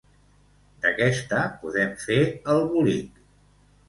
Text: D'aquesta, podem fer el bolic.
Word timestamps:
D'aquesta, 0.85 1.41
podem 1.65 1.91
fer 2.05 2.17
el 2.55 2.65
bolic. 2.73 3.21